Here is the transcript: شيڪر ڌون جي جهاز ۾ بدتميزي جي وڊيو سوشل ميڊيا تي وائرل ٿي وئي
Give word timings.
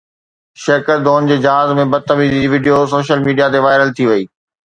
شيڪر 0.61 0.97
ڌون 1.07 1.27
جي 1.31 1.35
جهاز 1.43 1.73
۾ 1.81 1.85
بدتميزي 1.91 2.41
جي 2.45 2.49
وڊيو 2.53 2.81
سوشل 2.95 3.23
ميڊيا 3.27 3.53
تي 3.57 3.63
وائرل 3.67 3.95
ٿي 4.01 4.09
وئي 4.13 4.27